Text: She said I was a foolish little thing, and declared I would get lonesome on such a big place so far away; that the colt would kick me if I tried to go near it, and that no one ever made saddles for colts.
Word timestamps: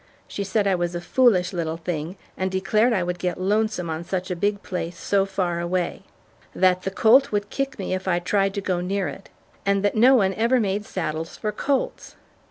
She 0.27 0.43
said 0.43 0.65
I 0.65 0.73
was 0.73 0.95
a 0.95 0.99
foolish 0.99 1.53
little 1.53 1.77
thing, 1.77 2.17
and 2.35 2.49
declared 2.49 2.91
I 2.91 3.03
would 3.03 3.19
get 3.19 3.39
lonesome 3.39 3.87
on 3.91 4.03
such 4.03 4.31
a 4.31 4.35
big 4.35 4.63
place 4.63 4.97
so 4.97 5.27
far 5.27 5.59
away; 5.59 6.01
that 6.55 6.81
the 6.81 6.89
colt 6.89 7.31
would 7.31 7.51
kick 7.51 7.77
me 7.77 7.93
if 7.93 8.07
I 8.07 8.17
tried 8.17 8.55
to 8.55 8.61
go 8.61 8.81
near 8.81 9.07
it, 9.07 9.29
and 9.63 9.83
that 9.85 9.93
no 9.93 10.15
one 10.15 10.33
ever 10.33 10.59
made 10.59 10.85
saddles 10.85 11.37
for 11.37 11.51
colts. 11.51 12.15